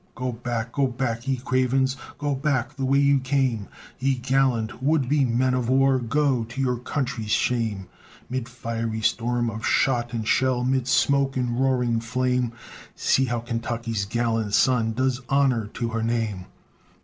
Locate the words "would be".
4.81-5.25